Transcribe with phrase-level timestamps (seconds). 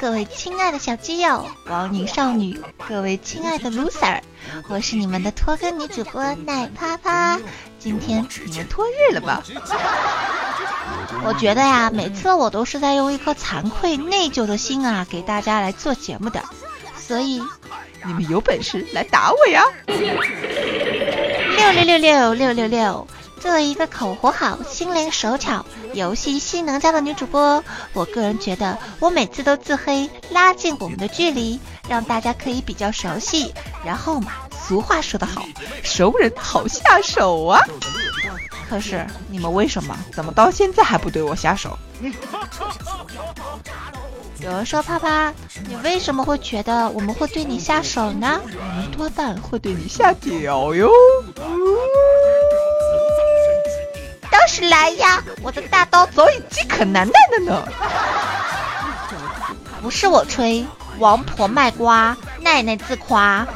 [0.00, 4.18] 各位亲爱的小基友、王女少女，各位亲爱的 loser，
[4.70, 7.38] 我是你们的拖更女主播奶啪啪。
[7.78, 9.42] 今天你们脱日了吧？
[11.22, 16.42] 我觉得呀，每次我都是在用一颗惭愧内疚的心啊，给大家来做节目的，
[16.96, 17.42] 所以
[18.06, 19.62] 你们有本事来打我呀！
[19.84, 23.06] 六六六六六六六。
[23.40, 31.58] 作为一个口活好、心灵手巧、游戏性能佳的女主播，我个人觉得我每次都自黑，拉近我们的距离，
[31.88, 33.52] 让大家可以比较熟悉。
[33.84, 34.32] 然后嘛，
[34.66, 35.42] 俗话说得好，
[35.82, 37.60] 熟人好下手啊。
[38.68, 39.96] 可是你们为什么？
[40.12, 41.76] 怎么到现在还不对我下手？
[44.42, 45.30] 有人说：“啪啪，
[45.68, 48.40] 你为什么会觉得我们会对你下手呢？
[48.42, 50.90] 我们多半会对你下脚哟。”
[54.68, 55.22] 来呀！
[55.42, 57.68] 我的大刀早已饥渴难耐了呢。
[59.80, 60.66] 不是我吹，
[60.98, 63.46] 王婆卖瓜，奶奶自夸。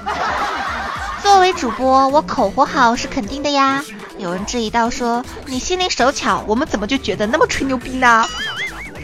[1.22, 3.84] 作为主播，我口活好是肯定的呀。
[4.18, 8.26] 有人质疑到说，你心灵手巧，我们怎么就觉得那么吹牛逼呢？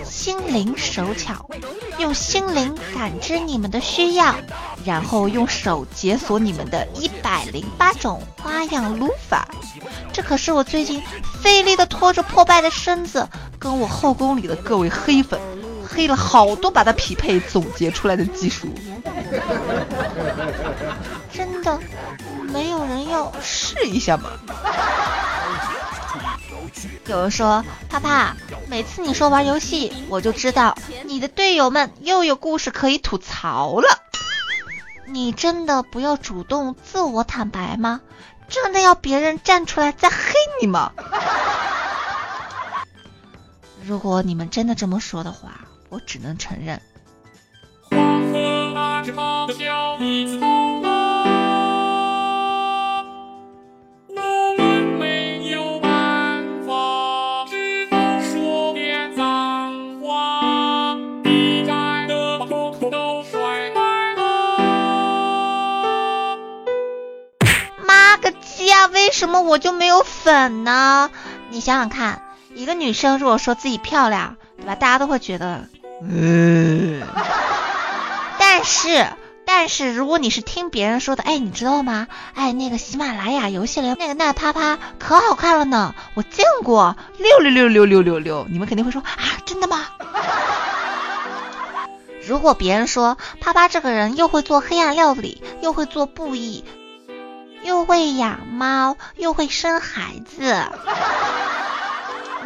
[0.05, 1.47] 心灵手巧，
[1.99, 4.35] 用心灵感知你们的需要，
[4.85, 9.47] 然后用手解锁你们的一百零八种花样撸法。
[10.13, 11.03] 这可是我最近
[11.43, 13.27] 费力的拖着破败的身子，
[13.59, 15.41] 跟我后宫里的各位黑粉
[15.87, 18.69] 黑了好多把它匹配总结出来的技术。
[21.33, 21.79] 真的，
[22.53, 24.31] 没有人要试一下吗？
[27.07, 28.37] 有人说，啪啪，
[28.69, 33.89] 每次你说玩游戏，我就知道你的队友们又有故事可以吐槽了。
[35.13, 38.01] 你真的不要主动自我坦白吗？
[38.49, 40.17] 真的要别人站出来再黑
[40.61, 40.93] 你吗？
[43.85, 46.81] 如果你们真的这么说的话，我只能承认。
[69.21, 71.11] 什么我就没有粉呢？
[71.51, 72.23] 你想想看，
[72.55, 74.75] 一个女生如果说自己漂亮，对吧？
[74.77, 75.69] 大家都会觉得，
[76.03, 77.03] 嗯。
[78.39, 79.07] 但是，
[79.45, 82.09] 但是如果你是听别人说的，哎，你知道吗？
[82.33, 89.85] 哎，那个喜马拉雅游戏里那个奈啪啪可好看了呢，我见过，六六六六六六六，你们肯定会说啊，真的吗？
[92.27, 96.65] 如果别人说啪啪这个人又会做黑暗料理，又会做布艺。
[97.63, 100.65] 又会养猫，又会生孩子，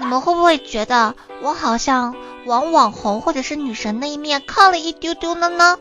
[0.01, 2.17] 你们会不会觉得我好像
[2.47, 5.79] 往网红或者是女神那一面靠了一丢丢了呢？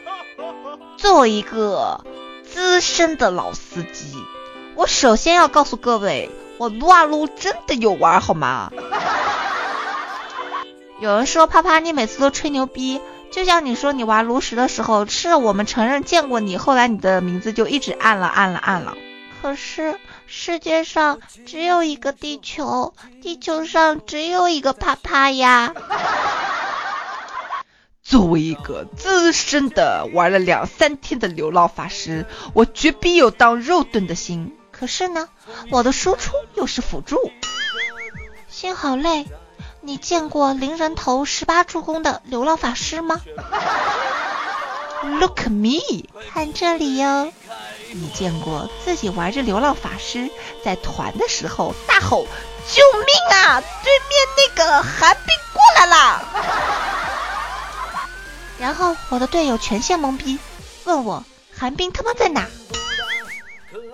[0.96, 2.04] 作为一个
[2.44, 4.16] 资深的老司机，
[4.74, 8.70] 我首先要告诉各位，我撸啊撸真的有玩好吗？
[11.00, 13.00] 有人说啪啪，你每次都吹牛逼。
[13.30, 18.96] 就像你说你玩炉石的时候，是我们承认见过你，后来你的名字就一直按了按了按了。
[19.40, 22.92] 可是世界上只有一个地球，
[23.22, 25.74] 地球上只有一个啪啪呀。
[28.02, 34.56] 作为一个资深的玩了两三天的流浪法师，我绝必有当肉盾的心。
[34.72, 35.28] 可是呢，
[35.70, 37.30] 我的输出又是辅助，
[38.48, 39.26] 心好累。
[39.82, 43.20] 你见过零人头十八助攻的流浪法师吗？
[45.20, 47.32] Look me，看这里哟。
[47.92, 50.30] 你见过自己玩着流浪法师
[50.64, 52.26] 在团的时候大吼
[52.68, 53.60] 救命啊！
[53.82, 56.22] 对面那个寒冰过来了。
[58.58, 60.38] 然后我的队友全线懵逼，
[60.84, 61.24] 问我
[61.56, 62.46] 寒冰他妈在哪？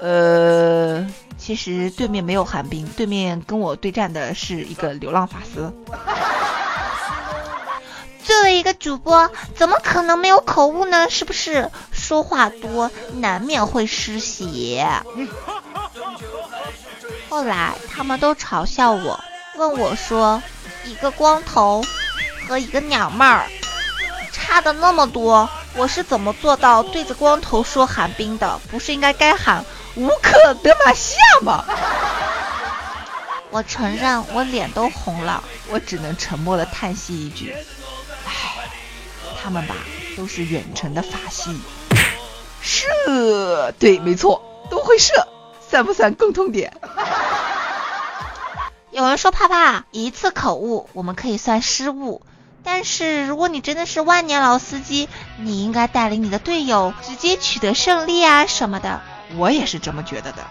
[0.00, 1.06] 呃。
[1.46, 5.72] 其实对面没有寒冰，对面跟我对战的是一个流浪法师。
[8.26, 11.08] 作为一个主播，怎么可能没有口误呢？
[11.08, 11.70] 是不是？
[11.92, 14.84] 说话多，难免会失血。
[17.28, 19.20] 后来他们都嘲笑我，
[19.56, 20.42] 问我说
[20.84, 21.84] ：“一个光头
[22.48, 23.46] 和一个鸟妹儿，
[24.32, 28.60] 差的那么多，我是怎么做到对着光头说寒冰的？
[28.68, 29.64] 不是应该该喊？”
[29.96, 31.64] 无可德玛西亚吗？
[33.50, 37.54] 我承认我脸都红了，我只能沉默的叹息一句
[38.26, 38.68] ：“唉，
[39.42, 39.74] 他们吧
[40.16, 41.58] 都是远程的法系，
[42.60, 45.26] 射，对，没错，都会射，
[45.66, 46.74] 算不算共通点？
[48.90, 52.20] 有人说怕怕一次口误我们可以算失误，
[52.62, 55.08] 但是如果你真的是万年老司机，
[55.38, 59.00] 你应该带领你的队友直接取得胜利啊什么的。
[59.34, 60.44] 我也是这么觉得的。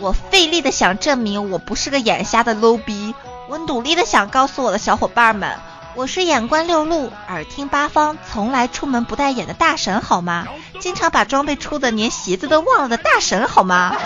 [0.00, 3.14] 我费力的想证明我不是个眼瞎的 low 逼，
[3.48, 5.58] 我努力的想告诉我的小伙伴们，
[5.94, 10.46] 我是眼观六路、耳听八方、从来出门不带眼的大神好吗？
[10.80, 13.96] 经常把装备出的连鞋子都忘了的大神好吗？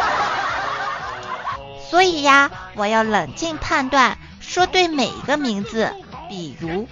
[1.90, 5.94] 所以呀，我要冷静判断，说对每一个名字。
[6.28, 6.86] 比如，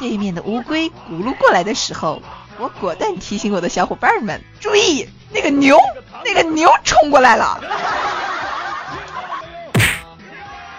[0.00, 2.20] 对面的乌龟咕噜过来的时候，
[2.58, 5.76] 我果断提醒我的小伙伴们注意，那个牛，
[6.24, 7.60] 那个牛冲过来了。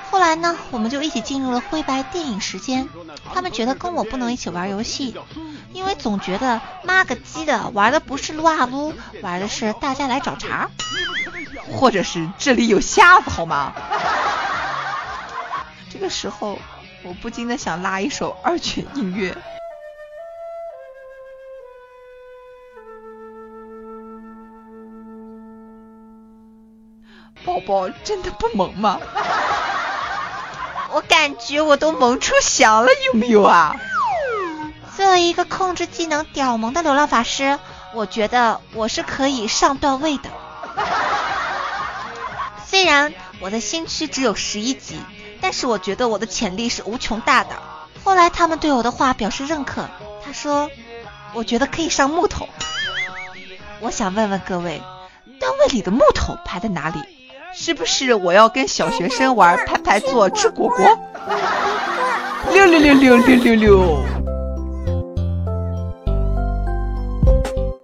[0.10, 2.88] 后来呢，我们就一起进入了灰白电影时间。
[3.34, 5.16] 他们觉得跟我不能一起玩游戏，
[5.74, 10.70] 因为总觉得妈个鸡的玩的不是撸啊撸，玩的是大家来找茬。
[11.72, 13.74] 或者是这里有瞎子好吗？
[15.90, 16.60] 这个时候，
[17.04, 19.36] 我不禁的想拉一首二泉映月。
[27.46, 29.00] 宝宝真的不萌吗？
[30.92, 33.76] 我感觉我都萌出翔了，有没有啊？
[34.96, 37.58] 作为一个控制技能屌萌的流浪法师，
[37.94, 40.30] 我觉得我是可以上段位的。
[42.68, 45.00] 虽然我的新区只有十一级，
[45.42, 47.56] 但是我觉得我的潜力是无穷大的。
[48.04, 49.88] 后来他们对我的话表示认可，
[50.24, 50.70] 他说
[51.34, 52.48] ：“我觉得可以上木头。”
[53.82, 54.82] 我想问问各位，
[55.40, 57.02] 段位里的木头排在哪里？
[57.56, 61.00] 是不是我要跟小学生玩排排坐吃果果？
[62.52, 64.04] 六六六六六六六。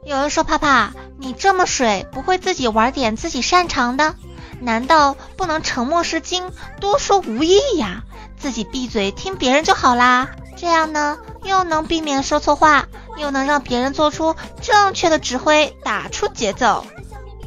[0.04, 4.16] 有人说：“怕怕，你这么水，不会自己玩点自己擅长的？”
[4.60, 6.44] 难道不能沉默是金，
[6.82, 8.04] 多说无益呀？
[8.38, 10.30] 自己闭嘴听别人就好啦。
[10.58, 12.88] 这样呢，又能避免说错话，
[13.18, 16.86] 又能让别人做出正确的指挥，打出节奏。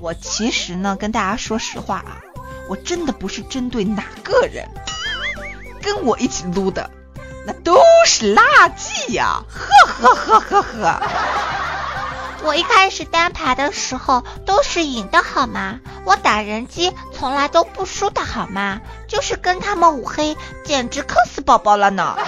[0.02, 2.18] 我其实呢，跟大家说实话啊，
[2.68, 4.68] 我真的不是针对哪个人，
[5.80, 6.90] 跟我一起撸的，
[7.46, 8.42] 那都是垃
[8.76, 9.44] 圾呀！
[9.48, 11.02] 呵呵呵呵呵。
[12.42, 15.78] 我一开始单排的时候都是赢的好吗？
[16.04, 18.80] 我打人机从来都不输的好吗？
[19.06, 22.18] 就是跟他们五黑，简直坑死宝宝了呢！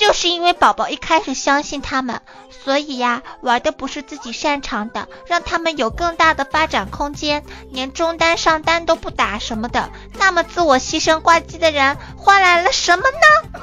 [0.00, 2.22] 就是因为宝宝一开始相信他们，
[2.64, 13.60] 所以呀，玩的不是自己擅长的，让他们有更大的发展空间，连中单上单都不打什么的，那么自我牺牲挂机的人换来了什么呢？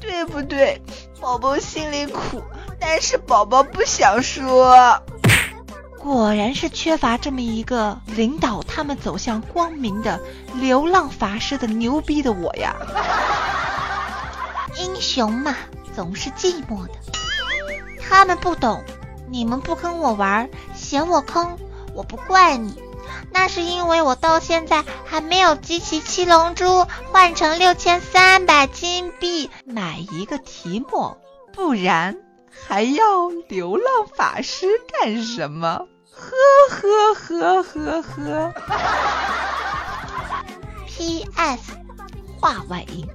[0.02, 0.82] 对不对？
[1.20, 2.42] 宝宝心里苦，
[2.80, 5.00] 但是宝宝不想说。
[6.04, 10.20] 果然是缺乏这么一个领导他们走向光明的
[10.52, 12.76] 流浪法师的牛逼的我呀！
[14.78, 15.56] 英雄嘛，
[15.96, 16.92] 总是寂寞的。
[18.02, 18.84] 他们不懂，
[19.30, 21.56] 你们不跟我玩，嫌我坑，
[21.94, 22.74] 我不怪你。
[23.32, 31.16] 那是因为我到现在还没有集齐七龙珠，换成六千三百金币买一个提莫，
[31.54, 32.18] 不然
[32.68, 34.66] 还要流浪法师
[35.00, 35.86] 干什么？
[36.16, 36.32] 呵
[36.70, 38.54] 呵呵呵呵。
[40.86, 41.72] P.S.
[42.40, 43.06] 话外音，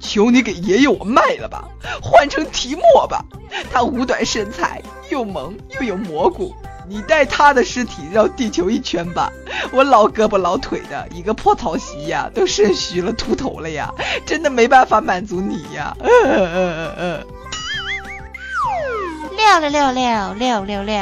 [0.00, 1.64] 求你给爷爷我卖了吧，
[2.02, 3.24] 换成提莫吧。
[3.72, 6.54] 他五短身材，又萌又有蘑菇。
[6.88, 9.30] 你带他的尸体绕地球一圈吧，
[9.72, 13.94] 我老胳膊老腿的一个破草席呀，都肾虚了秃头了呀，
[14.26, 15.96] 真的没办法满足你呀。
[16.00, 17.26] 嗯嗯嗯嗯。
[19.36, 20.94] 六六六六六六六。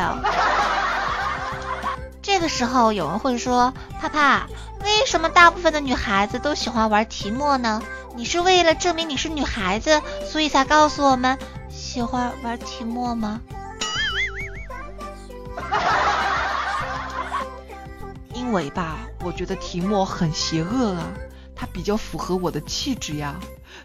[2.38, 4.46] 这个时候有人会说，怕怕，
[4.84, 7.82] 为什么大部分的女孩子都喜欢玩提莫呢？
[8.14, 11.36] 你是为了证明你是女孩子，所以才告诉我们
[11.68, 13.40] 喜欢玩提莫吗？
[18.32, 21.08] 因为吧，我觉得提莫很邪恶啊，
[21.56, 23.34] 他比较符合我的气质呀。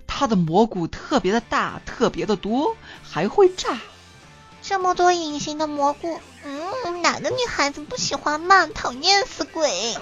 [0.05, 3.79] 他的蘑菇特别的大，特别的多，还会炸。
[4.61, 6.61] 这么多隐形的蘑菇，嗯，
[7.01, 8.67] 哪个女孩子不喜欢嘛？
[8.67, 9.95] 讨厌死鬼！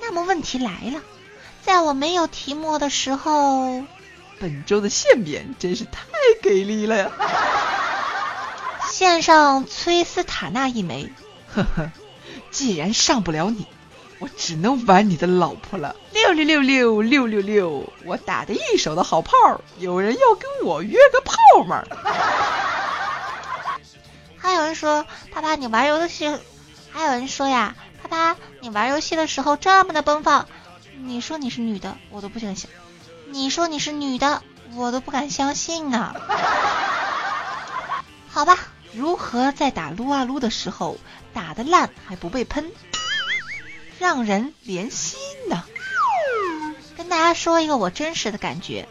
[0.00, 1.00] 那么问题来了，
[1.62, 3.84] 在我没有提莫的时候，
[4.38, 6.02] 本周的馅饼真是太
[6.42, 7.10] 给力了呀！
[8.90, 11.12] 献上崔斯塔纳一枚，
[11.54, 11.90] 呵呵。
[12.50, 13.66] 既然上不了你，
[14.18, 15.94] 我只能玩你的老婆了。
[16.12, 21.84] 六六六六六六六，我打的一手的好炮，有人要跟我约个炮吗？
[24.74, 26.28] 说，爸爸你玩游戏
[26.90, 30.48] 还有人说呀，啪啪，你玩游戏的时候这么的奔放，
[30.96, 32.68] 你说你是女的，我都不相信，
[33.28, 34.42] 你说你是女的，
[34.74, 36.14] 我都不敢相信啊。
[38.28, 38.58] 好吧，
[38.92, 40.98] 如何在打撸啊撸的时候
[41.32, 42.70] 打得烂还不被喷，
[43.98, 45.16] 让人怜惜
[45.48, 45.64] 呢？
[46.96, 48.88] 跟大家说一个我真实的感觉，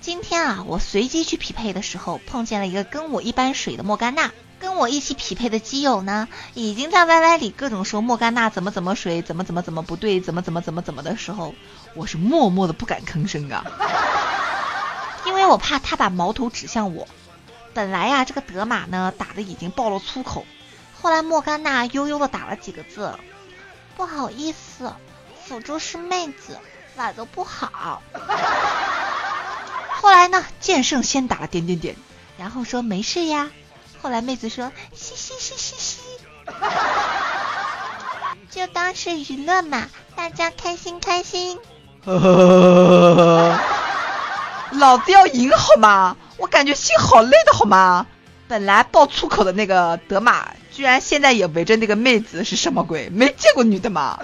[0.00, 4.32] 今天啊，我随机去匹配的时候，碰见了一个跟我一般水的莫甘娜。
[4.60, 11.54] 跟我一起匹配的基友呢，已经在 YY 里各种说莫甘娜怎么怎么水，怎么怎么怎么不对，怎么怎么怎么怎么的时候，
[11.94, 13.64] 我是默默的不敢吭声啊，
[15.26, 17.06] 因为我怕他把矛头指向我。
[17.74, 20.44] 本来呀，这个德玛呢打的已经爆了粗口，
[21.00, 23.16] 后来莫甘娜悠悠的打了几个字
[23.96, 24.92] ：“不好意思，
[25.44, 26.58] 辅助是妹子，
[26.96, 28.02] 玩的不好。
[30.02, 31.94] ”后来呢，剑圣先打了点点点，
[32.36, 33.50] 然后说没事呀。
[34.00, 35.98] 后来妹子说嘻嘻嘻嘻嘻，
[38.50, 41.58] 就当是娱乐嘛，大家开心开心。
[44.72, 46.16] 老子要赢好吗？
[46.36, 48.06] 我感觉心好累的好吗？
[48.46, 53.10] 本来爆粗口的那个德玛，居然现在也围着那个妹子，是什么鬼？
[53.10, 54.18] 没见过女的吗？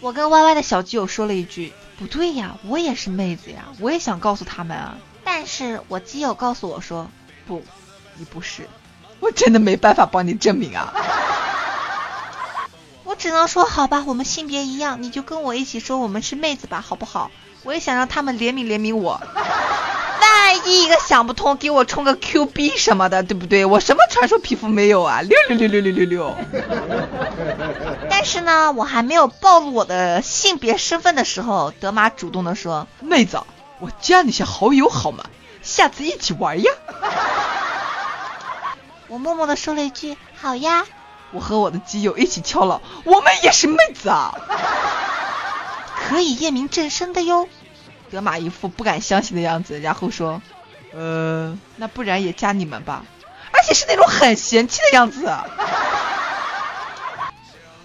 [0.00, 7.08] 我跟 Y Y 的小基友说了一句：“不对呀，我也是妹子呀，我也想告诉他们啊。”但是我基友告诉我说
[7.52, 7.62] ：“不，
[8.16, 8.66] 你不是，
[9.20, 10.90] 我真的没办法帮你证明啊。
[13.04, 17.30] ”我只能说好吧，我们性别一样，你就跟我一起说我们是妹子吧，好不好？
[17.64, 19.20] 我也想让他们怜悯怜悯我，
[20.20, 23.66] 万一一个想不通，给我充个 Q 币什么的，对不对？
[23.66, 25.20] 我什么传说皮肤没有啊？
[25.20, 26.34] 六六六六六六六。
[28.08, 33.38] 但是呢，我还没有暴露我的性别身份的时候，德玛主动的说：“妹子，
[33.80, 35.24] 我加你下好友好吗？
[35.62, 36.70] 下次一起玩呀。
[39.08, 40.84] ”我默默的说了一句：“好呀。”
[41.32, 44.34] 我和我的基友一起敲了，我们也是妹子啊。
[45.96, 47.48] 可以验明正身的哟，
[48.10, 50.42] 德玛一副不敢相信的样子，然后说
[50.92, 53.04] ：“呃，那不然也加你们吧。”
[53.54, 55.24] 而且是那种很嫌弃的样子，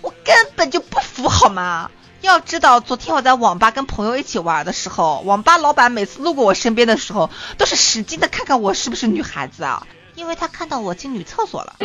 [0.01, 1.91] 我根本就不服好吗？
[2.21, 11.75] 要知道，昨天我在网吧跟朋友一起玩的时候，网吧老板每次路过我身边的时候，都是使劲的看看我是不是女孩子啊，因为他看到我进女厕所了。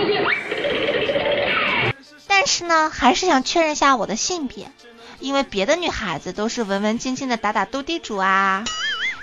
[2.26, 4.70] 但是呢，还是想确认下我的性别。
[5.20, 8.64] 因为别的女孩子都是文文静静的打打斗地主啊，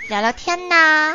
[0.08, 1.14] 聊聊天呐，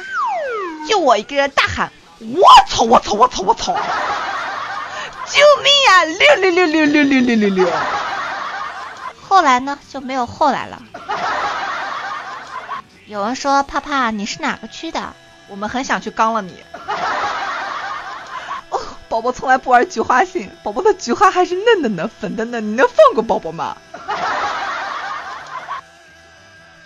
[0.87, 6.05] 就我一个人大喊我操我操我操我操，救命啊！
[6.05, 7.67] 六六六六六六六六六。
[9.36, 10.82] 后来呢就没有后来了。
[13.06, 15.13] 有人说帕帕你是哪个区的？
[15.50, 16.63] 我们很想去刚了你。
[18.70, 23.75] 哦，宝宝从来不玩菊花信，宝宝的菊花还是嫩嫩的呢，粉的嫩，你能放过宝宝吗？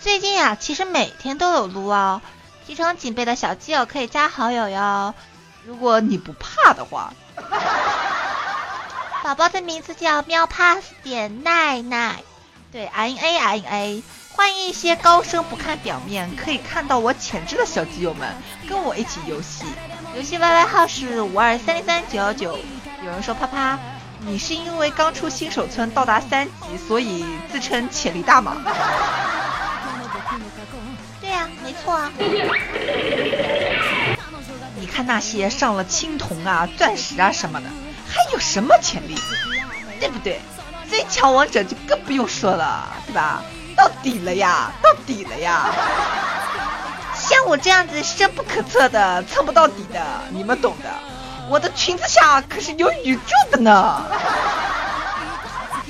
[0.01, 2.19] 最近啊，其实每天都有撸哦，
[2.65, 5.13] 提成警备的小基友可以加好友哟。
[5.65, 7.13] 如果你不怕的话，
[9.21, 12.23] 宝宝的名字叫喵 pass 点奈奈，
[12.71, 18.31] 对 i n a i n a，欢迎一些高深不看表面，可以看到我潜质的小基友们
[18.67, 19.65] 跟我一起游戏。
[20.15, 22.59] 游戏 YY 号是五二三零三九幺九。
[23.03, 23.79] 有人说啪啪，
[24.19, 28.57] 你是因为刚出新手村到达三级，所以自称潜力大吗？
[31.19, 32.11] 对呀，没错啊。
[34.79, 37.67] 你看那些上了青铜啊、钻石啊什么的，
[38.07, 39.15] 还有什么潜力？
[39.99, 40.39] 对不对？
[40.89, 43.41] 最强王者就更不用说了，对吧？
[43.77, 45.69] 到底了呀，到底了呀！
[47.15, 50.89] 像我这样子深不可测的、蹭不到底的，你们懂的。
[51.49, 54.03] 我的裙子下可是有宇宙的呢。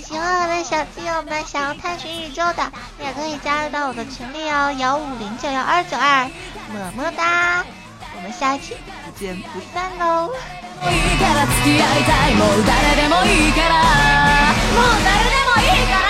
[0.03, 6.29] 喜欢我的小基友们，想要探寻宇宙的，也可以加入到我的群里哦，幺五零九幺二九二，
[6.71, 7.65] 么么哒，
[8.15, 10.31] 我们下期不见不散喽。
[10.79, 12.35] いいから付き合いたい。
[12.35, 13.83] もう誰でもいいから。
[14.73, 16.08] もう誰でもいいから。